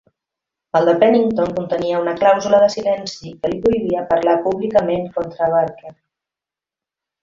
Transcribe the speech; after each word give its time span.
El 0.79 0.87
de 0.89 0.95
Pennington 1.03 1.51
contenia 1.59 1.99
una 2.05 2.15
clàusula 2.23 2.63
de 2.65 2.71
silenci 2.77 3.35
que 3.45 3.53
li 3.55 3.63
prohibia 3.69 4.05
parlar 4.15 4.37
públicament 4.51 5.09
contra 5.21 5.55
Barker. 5.57 5.97